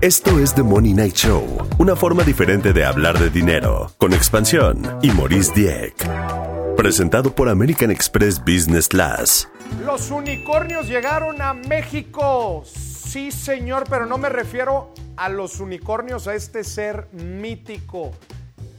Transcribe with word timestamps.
Esto 0.00 0.38
es 0.38 0.54
The 0.54 0.62
Money 0.62 0.94
Night 0.94 1.16
Show, 1.16 1.44
una 1.78 1.96
forma 1.96 2.22
diferente 2.22 2.72
de 2.72 2.84
hablar 2.84 3.18
de 3.18 3.30
dinero, 3.30 3.90
con 3.98 4.12
expansión 4.12 4.80
y 5.02 5.10
Maurice 5.10 5.52
Dieck. 5.56 5.96
Presentado 6.76 7.34
por 7.34 7.48
American 7.48 7.90
Express 7.90 8.38
Business 8.38 8.86
Class. 8.86 9.48
Los 9.84 10.12
unicornios 10.12 10.86
llegaron 10.86 11.42
a 11.42 11.52
México. 11.52 12.62
Sí, 12.64 13.32
señor, 13.32 13.86
pero 13.90 14.06
no 14.06 14.18
me 14.18 14.28
refiero 14.28 14.94
a 15.16 15.28
los 15.28 15.58
unicornios, 15.58 16.28
a 16.28 16.36
este 16.36 16.62
ser 16.62 17.08
mítico. 17.10 18.12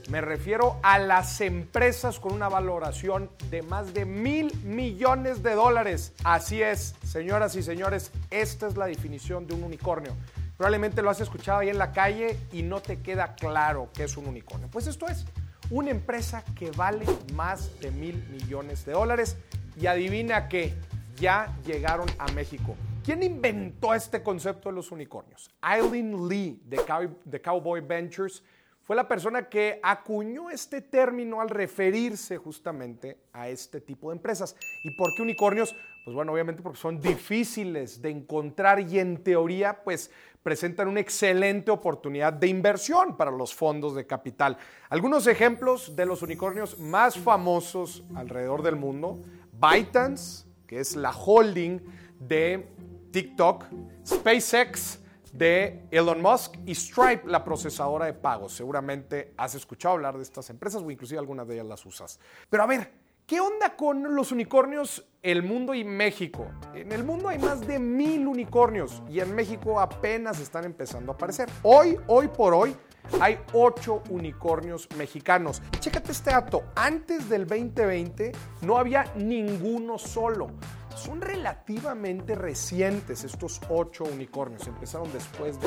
Me 0.09 0.21
refiero 0.21 0.79
a 0.83 0.99
las 0.99 1.41
empresas 1.41 2.17
con 2.17 2.31
una 2.31 2.47
valoración 2.47 3.29
de 3.51 3.61
más 3.61 3.93
de 3.93 4.05
mil 4.05 4.53
millones 4.63 5.43
de 5.43 5.53
dólares. 5.53 6.13
Así 6.23 6.61
es, 6.61 6.95
señoras 7.05 7.57
y 7.57 7.61
señores, 7.61 8.13
esta 8.31 8.67
es 8.67 8.77
la 8.77 8.85
definición 8.85 9.47
de 9.47 9.53
un 9.55 9.63
unicornio. 9.63 10.13
Probablemente 10.59 11.01
lo 11.01 11.09
has 11.09 11.21
escuchado 11.21 11.59
ahí 11.59 11.69
en 11.69 11.77
la 11.77 11.93
calle 11.93 12.37
y 12.51 12.63
no 12.63 12.81
te 12.81 13.01
queda 13.01 13.33
claro 13.33 13.89
qué 13.93 14.03
es 14.03 14.17
un 14.17 14.27
unicornio. 14.27 14.67
Pues 14.69 14.87
esto 14.87 15.07
es 15.07 15.25
una 15.69 15.89
empresa 15.89 16.43
que 16.53 16.69
vale 16.71 17.05
más 17.33 17.79
de 17.79 17.91
mil 17.91 18.21
millones 18.27 18.85
de 18.85 18.91
dólares 18.91 19.37
y 19.79 19.87
adivina 19.87 20.49
que 20.49 20.73
ya 21.15 21.57
llegaron 21.65 22.09
a 22.17 22.29
México. 22.33 22.75
¿Quién 23.05 23.23
inventó 23.23 23.93
este 23.93 24.21
concepto 24.21 24.67
de 24.67 24.75
los 24.75 24.91
unicornios? 24.91 25.49
Eileen 25.63 26.27
Lee 26.27 26.61
de, 26.65 26.75
Cow 26.75 27.09
de 27.23 27.41
Cowboy 27.41 27.79
Ventures 27.79 28.43
fue 28.83 28.97
la 28.97 29.07
persona 29.07 29.47
que 29.47 29.79
acuñó 29.81 30.49
este 30.49 30.81
término 30.81 31.39
al 31.39 31.49
referirse 31.49 32.35
justamente 32.35 33.19
a 33.31 33.47
este 33.47 33.79
tipo 33.79 34.09
de 34.09 34.17
empresas. 34.17 34.57
¿Y 34.83 34.97
por 34.97 35.13
qué 35.15 35.21
unicornios? 35.21 35.73
Pues 36.03 36.15
bueno, 36.15 36.33
obviamente 36.33 36.63
porque 36.63 36.79
son 36.79 36.99
difíciles 36.99 38.01
de 38.01 38.09
encontrar 38.09 38.79
y 38.79 38.97
en 38.97 39.21
teoría 39.23 39.83
pues 39.83 40.09
presentan 40.43 40.87
una 40.87 40.99
excelente 40.99 41.71
oportunidad 41.71 42.33
de 42.33 42.47
inversión 42.47 43.17
para 43.17 43.31
los 43.31 43.53
fondos 43.53 43.95
de 43.95 44.07
capital. 44.07 44.57
Algunos 44.89 45.27
ejemplos 45.27 45.95
de 45.95 46.05
los 46.05 46.21
unicornios 46.21 46.79
más 46.79 47.17
famosos 47.17 48.03
alrededor 48.15 48.63
del 48.63 48.75
mundo, 48.75 49.21
ByteDance, 49.53 50.45
que 50.65 50.79
es 50.79 50.95
la 50.95 51.11
holding 51.11 51.79
de 52.19 52.67
TikTok, 53.11 53.65
SpaceX, 54.05 54.99
de 55.33 55.85
Elon 55.91 56.21
Musk 56.21 56.55
y 56.65 56.73
Stripe, 56.73 57.23
la 57.25 57.43
procesadora 57.43 58.05
de 58.05 58.13
pagos. 58.13 58.53
Seguramente 58.53 59.33
has 59.37 59.55
escuchado 59.55 59.95
hablar 59.95 60.17
de 60.17 60.23
estas 60.23 60.49
empresas 60.49 60.81
o 60.81 60.89
inclusive 60.89 61.19
algunas 61.19 61.47
de 61.47 61.55
ellas 61.55 61.67
las 61.67 61.85
usas. 61.85 62.19
Pero 62.49 62.63
a 62.63 62.65
ver, 62.65 62.91
¿qué 63.29 63.39
onda 63.39 63.75
con 63.75 64.15
los 64.15 64.31
unicornios, 64.31 65.05
el 65.21 65.43
mundo 65.43 65.75
y 65.75 65.83
México? 65.83 66.47
En 66.73 66.91
el 66.91 67.03
mundo 67.03 67.29
hay 67.29 67.37
más 67.37 67.61
de 67.61 67.77
mil 67.77 68.27
unicornios 68.27 69.03
y 69.07 69.19
en 69.19 69.35
México 69.35 69.79
apenas 69.79 70.39
están 70.39 70.65
empezando 70.65 71.11
a 71.11 71.15
aparecer. 71.15 71.47
Hoy, 71.61 71.95
hoy 72.07 72.27
por 72.27 72.55
hoy, 72.55 72.75
hay 73.21 73.37
ocho 73.53 74.01
unicornios 74.09 74.89
mexicanos. 74.97 75.61
Chécate 75.79 76.11
este 76.11 76.31
dato, 76.31 76.63
antes 76.75 77.29
del 77.29 77.45
2020 77.45 78.31
no 78.63 78.79
había 78.79 79.05
ninguno 79.15 79.99
solo 79.99 80.47
son 80.95 81.21
relativamente 81.21 82.35
recientes 82.35 83.23
estos 83.23 83.61
ocho 83.69 84.03
unicornios, 84.03 84.67
empezaron 84.67 85.09
después 85.13 85.57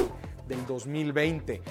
del 0.46 0.66
2020. 0.66 1.62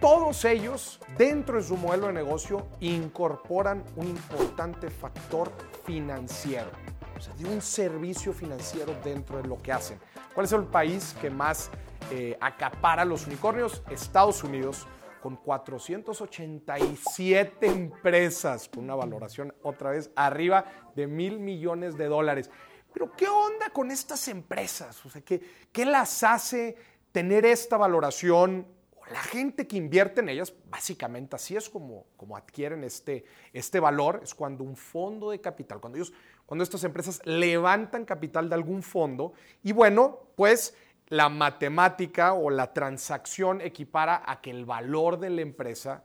Todos 0.00 0.44
ellos, 0.46 0.98
dentro 1.18 1.58
de 1.58 1.62
su 1.62 1.76
modelo 1.76 2.06
de 2.06 2.14
negocio, 2.14 2.66
incorporan 2.80 3.84
un 3.96 4.06
importante 4.06 4.88
factor 4.88 5.52
financiero, 5.84 6.70
o 7.18 7.20
sea, 7.20 7.34
de 7.34 7.44
un 7.44 7.60
servicio 7.60 8.32
financiero 8.32 8.96
dentro 9.04 9.42
de 9.42 9.46
lo 9.46 9.60
que 9.60 9.72
hacen. 9.72 10.00
¿Cuál 10.32 10.46
es 10.46 10.52
el 10.52 10.64
país 10.64 11.14
que 11.20 11.28
más 11.28 11.70
eh, 12.10 12.38
acapara 12.40 13.04
los 13.04 13.26
unicornios? 13.26 13.82
Estados 13.90 14.42
Unidos, 14.42 14.86
con 15.20 15.36
487 15.36 17.66
empresas, 17.66 18.70
con 18.70 18.84
una 18.84 18.94
valoración 18.94 19.54
otra 19.62 19.90
vez 19.90 20.10
arriba 20.16 20.64
de 20.96 21.08
mil 21.08 21.40
millones 21.40 21.98
de 21.98 22.06
dólares. 22.06 22.50
Pero 22.90 23.14
¿qué 23.14 23.28
onda 23.28 23.68
con 23.68 23.90
estas 23.90 24.28
empresas? 24.28 25.04
O 25.04 25.10
sea, 25.10 25.20
¿qué, 25.20 25.42
qué 25.70 25.84
las 25.84 26.22
hace 26.22 26.76
tener 27.12 27.44
esta 27.44 27.76
valoración? 27.76 28.79
La 29.10 29.20
gente 29.20 29.66
que 29.66 29.76
invierte 29.76 30.20
en 30.20 30.28
ellas, 30.28 30.54
básicamente 30.70 31.34
así 31.34 31.56
es 31.56 31.68
como, 31.68 32.06
como 32.16 32.36
adquieren 32.36 32.84
este, 32.84 33.24
este 33.52 33.80
valor, 33.80 34.20
es 34.22 34.34
cuando 34.34 34.62
un 34.62 34.76
fondo 34.76 35.30
de 35.30 35.40
capital, 35.40 35.80
cuando, 35.80 35.98
ellos, 35.98 36.12
cuando 36.46 36.62
estas 36.62 36.84
empresas 36.84 37.20
levantan 37.24 38.04
capital 38.04 38.48
de 38.48 38.54
algún 38.54 38.82
fondo 38.84 39.32
y 39.64 39.72
bueno, 39.72 40.20
pues 40.36 40.74
la 41.08 41.28
matemática 41.28 42.34
o 42.34 42.50
la 42.50 42.72
transacción 42.72 43.60
equipara 43.60 44.22
a 44.24 44.40
que 44.40 44.50
el 44.50 44.64
valor 44.64 45.18
de 45.18 45.30
la 45.30 45.40
empresa, 45.40 46.04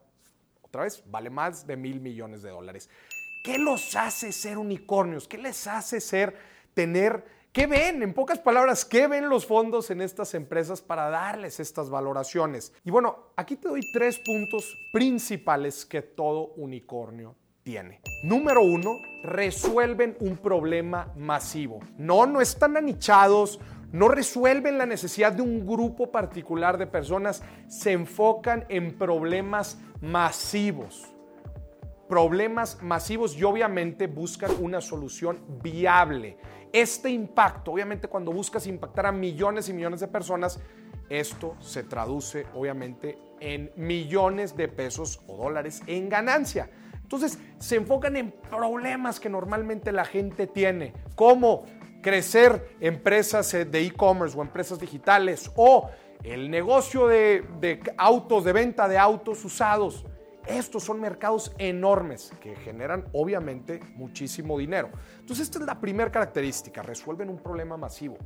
otra 0.63 0.81
vez, 0.81 1.03
vale 1.05 1.29
más 1.29 1.67
de 1.67 1.77
mil 1.77 2.01
millones 2.01 2.41
de 2.41 2.49
dólares. 2.49 2.89
¿Qué 3.43 3.59
los 3.59 3.95
hace 3.95 4.31
ser 4.31 4.57
unicornios? 4.57 5.27
¿Qué 5.27 5.37
les 5.37 5.67
hace 5.67 6.01
ser 6.01 6.35
tener, 6.73 7.23
¿qué 7.55 7.67
ven? 7.67 8.03
En 8.03 8.13
pocas 8.13 8.37
palabras, 8.37 8.83
¿qué 8.83 9.07
ven 9.07 9.29
los 9.29 9.45
fondos 9.45 9.89
en 9.89 10.01
estas 10.01 10.33
empresas 10.33 10.81
para 10.81 11.09
darles 11.09 11.61
estas 11.61 11.89
valoraciones? 11.89 12.73
Y 12.83 12.91
bueno, 12.91 13.29
aquí 13.37 13.55
te 13.55 13.69
doy 13.69 13.79
tres 13.93 14.19
puntos 14.19 14.77
principales 14.91 15.85
que 15.85 16.01
todo 16.01 16.47
unicornio 16.57 17.33
tiene. 17.63 18.01
Número 18.23 18.61
uno, 18.61 18.97
resuelven 19.23 20.17
un 20.19 20.35
problema 20.35 21.13
masivo. 21.15 21.79
No, 21.97 22.25
no 22.25 22.41
están 22.41 22.75
anichados, 22.75 23.61
no 23.93 24.09
resuelven 24.09 24.77
la 24.77 24.85
necesidad 24.85 25.31
de 25.31 25.41
un 25.41 25.65
grupo 25.65 26.11
particular 26.11 26.77
de 26.77 26.87
personas, 26.87 27.41
se 27.69 27.93
enfocan 27.93 28.65
en 28.67 28.97
problemas 28.97 29.79
masivos. 30.01 31.14
Problemas 32.07 32.81
masivos 32.81 33.35
y 33.35 33.43
obviamente 33.43 34.07
buscan 34.07 34.51
una 34.61 34.81
solución 34.81 35.39
viable 35.63 36.37
este 36.75 37.09
impacto, 37.09 37.71
obviamente 37.71 38.09
cuando 38.09 38.33
buscas 38.33 38.67
impactar 38.67 39.05
a 39.05 39.11
millones 39.13 39.69
y 39.69 39.73
millones 39.73 40.01
de 40.01 40.09
personas, 40.09 40.59
esto 41.07 41.55
se 41.61 41.83
traduce 41.83 42.47
obviamente 42.53 43.17
en 43.39 43.71
millones 43.77 44.57
de 44.57 44.67
pesos 44.67 45.21
o 45.25 45.37
dólares 45.37 45.81
en 45.87 46.09
ganancia. 46.09 46.69
Entonces 47.01 47.39
se 47.59 47.77
enfocan 47.77 48.17
en 48.17 48.31
problemas 48.31 49.21
que 49.21 49.29
normalmente 49.29 49.93
la 49.93 50.03
gente 50.03 50.47
tiene, 50.47 50.91
como 51.15 51.63
crecer 52.01 52.75
empresas 52.81 53.53
eh, 53.53 53.63
de 53.63 53.81
e-commerce 53.81 54.37
o 54.37 54.41
empresas 54.41 54.77
digitales 54.77 55.49
o 55.55 55.89
el 56.23 56.51
negocio 56.51 57.07
de, 57.07 57.45
de 57.61 57.81
autos, 57.97 58.43
de 58.43 58.51
venta 58.51 58.89
de 58.89 58.97
autos 58.97 59.45
usados. 59.45 60.05
Estos 60.47 60.83
son 60.83 61.01
mercados 61.01 61.51
enormes 61.57 62.31
que 62.39 62.55
generan 62.55 63.05
obviamente 63.13 63.79
muchísimo 63.95 64.57
dinero. 64.57 64.89
Entonces 65.19 65.47
esta 65.47 65.59
es 65.59 65.65
la 65.65 65.79
primera 65.79 66.11
característica, 66.11 66.83
resuelven 66.83 67.29
un 67.29 67.39
problema 67.39 67.77
masivo. 67.77 68.17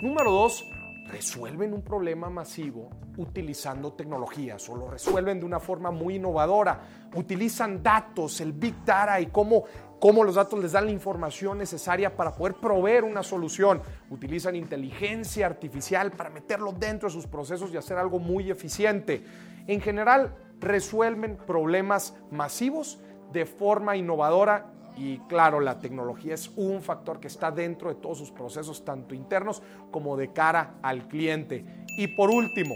Número 0.00 0.30
dos, 0.30 0.64
resuelven 1.08 1.72
un 1.72 1.82
problema 1.82 2.28
masivo 2.30 2.90
utilizando 3.16 3.92
tecnologías 3.92 4.68
o 4.68 4.76
lo 4.76 4.90
resuelven 4.90 5.38
de 5.38 5.46
una 5.46 5.60
forma 5.60 5.90
muy 5.90 6.16
innovadora. 6.16 6.80
Utilizan 7.14 7.82
datos, 7.82 8.40
el 8.40 8.52
big 8.52 8.84
data 8.84 9.20
y 9.20 9.26
cómo, 9.26 9.64
cómo 10.00 10.24
los 10.24 10.34
datos 10.34 10.58
les 10.58 10.72
dan 10.72 10.86
la 10.86 10.92
información 10.92 11.58
necesaria 11.58 12.14
para 12.16 12.32
poder 12.34 12.54
proveer 12.54 13.04
una 13.04 13.22
solución. 13.22 13.80
Utilizan 14.10 14.56
inteligencia 14.56 15.46
artificial 15.46 16.10
para 16.10 16.30
meterlo 16.30 16.72
dentro 16.72 17.08
de 17.08 17.14
sus 17.14 17.26
procesos 17.26 17.72
y 17.72 17.76
hacer 17.76 17.98
algo 17.98 18.18
muy 18.18 18.50
eficiente. 18.50 19.22
En 19.66 19.80
general, 19.80 20.34
resuelven 20.60 21.36
problemas 21.36 22.16
masivos 22.30 23.00
de 23.32 23.46
forma 23.46 23.96
innovadora 23.96 24.72
y 24.96 25.18
claro, 25.28 25.60
la 25.60 25.78
tecnología 25.78 26.34
es 26.34 26.50
un 26.56 26.80
factor 26.82 27.20
que 27.20 27.26
está 27.28 27.50
dentro 27.50 27.90
de 27.90 28.00
todos 28.00 28.18
sus 28.18 28.30
procesos, 28.30 28.84
tanto 28.84 29.14
internos 29.14 29.62
como 29.90 30.16
de 30.16 30.32
cara 30.32 30.78
al 30.82 31.06
cliente. 31.06 31.84
Y 31.98 32.08
por 32.08 32.30
último, 32.30 32.74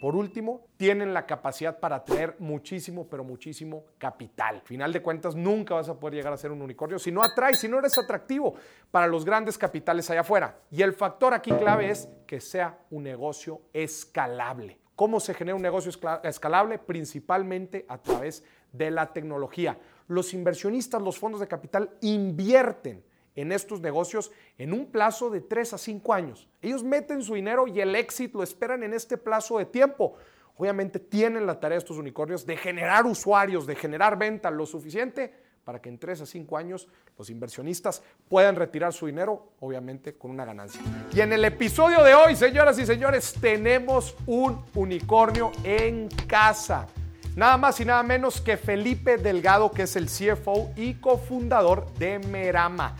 por 0.00 0.16
último, 0.16 0.66
tienen 0.76 1.14
la 1.14 1.26
capacidad 1.26 1.78
para 1.78 1.96
atraer 1.96 2.34
muchísimo, 2.40 3.06
pero 3.08 3.22
muchísimo 3.22 3.84
capital. 3.98 4.62
Final 4.64 4.92
de 4.92 5.02
cuentas, 5.02 5.36
nunca 5.36 5.74
vas 5.74 5.88
a 5.88 6.00
poder 6.00 6.14
llegar 6.14 6.32
a 6.32 6.38
ser 6.38 6.50
un 6.50 6.62
unicornio 6.62 6.98
si 6.98 7.12
no 7.12 7.22
atraes, 7.22 7.60
si 7.60 7.68
no 7.68 7.78
eres 7.78 7.96
atractivo 7.98 8.54
para 8.90 9.06
los 9.06 9.24
grandes 9.24 9.56
capitales 9.56 10.10
allá 10.10 10.22
afuera. 10.22 10.58
Y 10.72 10.82
el 10.82 10.92
factor 10.92 11.34
aquí 11.34 11.52
clave 11.52 11.90
es 11.90 12.08
que 12.26 12.40
sea 12.40 12.78
un 12.90 13.04
negocio 13.04 13.60
escalable. 13.72 14.79
¿Cómo 15.00 15.18
se 15.18 15.32
genera 15.32 15.54
un 15.56 15.62
negocio 15.62 15.90
escalable? 16.24 16.78
Principalmente 16.78 17.86
a 17.88 17.96
través 17.96 18.44
de 18.70 18.90
la 18.90 19.14
tecnología. 19.14 19.78
Los 20.08 20.34
inversionistas, 20.34 21.00
los 21.00 21.18
fondos 21.18 21.40
de 21.40 21.48
capital 21.48 21.88
invierten 22.02 23.02
en 23.34 23.50
estos 23.50 23.80
negocios 23.80 24.30
en 24.58 24.74
un 24.74 24.84
plazo 24.92 25.30
de 25.30 25.40
3 25.40 25.72
a 25.72 25.78
5 25.78 26.12
años. 26.12 26.50
Ellos 26.60 26.84
meten 26.84 27.22
su 27.22 27.32
dinero 27.32 27.66
y 27.66 27.80
el 27.80 27.96
éxito 27.96 28.36
lo 28.36 28.44
esperan 28.44 28.82
en 28.82 28.92
este 28.92 29.16
plazo 29.16 29.56
de 29.56 29.64
tiempo. 29.64 30.16
Obviamente 30.58 30.98
tienen 30.98 31.46
la 31.46 31.58
tarea 31.58 31.78
estos 31.78 31.96
unicornios 31.96 32.44
de 32.44 32.58
generar 32.58 33.06
usuarios, 33.06 33.66
de 33.66 33.76
generar 33.76 34.18
ventas 34.18 34.52
lo 34.52 34.66
suficiente 34.66 35.32
para 35.70 35.80
que 35.80 35.88
en 35.88 35.98
3 36.00 36.22
a 36.22 36.26
5 36.26 36.56
años 36.56 36.88
los 37.16 37.30
inversionistas 37.30 38.02
puedan 38.28 38.56
retirar 38.56 38.92
su 38.92 39.06
dinero, 39.06 39.52
obviamente 39.60 40.14
con 40.14 40.32
una 40.32 40.44
ganancia. 40.44 40.82
Y 41.14 41.20
en 41.20 41.32
el 41.32 41.44
episodio 41.44 42.02
de 42.02 42.12
hoy, 42.12 42.34
señoras 42.34 42.76
y 42.80 42.86
señores, 42.86 43.34
tenemos 43.40 44.16
un 44.26 44.64
unicornio 44.74 45.52
en 45.62 46.08
casa. 46.26 46.88
Nada 47.36 47.56
más 47.56 47.78
y 47.78 47.84
nada 47.84 48.02
menos 48.02 48.40
que 48.40 48.56
Felipe 48.56 49.16
Delgado, 49.16 49.70
que 49.70 49.84
es 49.84 49.94
el 49.94 50.06
CFO 50.06 50.72
y 50.74 50.94
cofundador 50.94 51.88
de 52.00 52.18
Merama, 52.18 52.96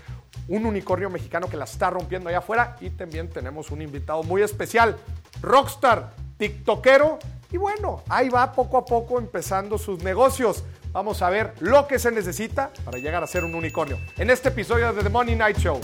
un 0.47 0.65
unicornio 0.65 1.11
mexicano 1.11 1.49
que 1.49 1.57
la 1.57 1.65
está 1.65 1.91
rompiendo 1.91 2.29
allá 2.29 2.39
afuera. 2.39 2.77
Y 2.81 2.91
también 2.91 3.29
tenemos 3.31 3.73
un 3.73 3.83
invitado 3.83 4.23
muy 4.23 4.43
especial, 4.43 4.97
Rockstar, 5.43 6.13
TikTokero. 6.39 7.19
Y 7.53 7.57
bueno, 7.57 8.03
ahí 8.09 8.29
va 8.29 8.53
poco 8.53 8.79
a 8.79 8.85
poco 8.85 9.19
empezando 9.19 9.77
sus 9.77 10.03
negocios. 10.03 10.65
Vamos 10.93 11.23
a 11.23 11.31
ver 11.31 11.55
lo 11.61 11.87
que 11.87 11.99
se 11.99 12.11
necesita 12.11 12.73
para 12.85 12.99
llegar 12.99 13.23
a 13.23 13.27
ser 13.27 13.45
un 13.45 13.55
unicornio. 13.55 13.99
En 14.17 14.31
este 14.31 14.49
episodio 14.51 14.93
de 14.93 15.03
The 15.03 15.09
Money 15.09 15.37
Night 15.37 15.59
Show. 15.59 15.81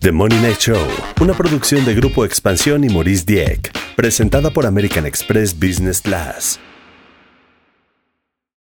The 0.00 0.12
Money 0.12 0.40
Night 0.40 0.58
Show, 0.58 0.86
una 1.20 1.34
producción 1.34 1.84
de 1.84 1.94
Grupo 1.94 2.24
Expansión 2.24 2.84
y 2.84 2.88
Maurice 2.88 3.24
Dieck, 3.26 3.72
presentada 3.96 4.50
por 4.50 4.64
American 4.64 5.06
Express 5.06 5.58
Business 5.58 6.00
Class. 6.00 6.60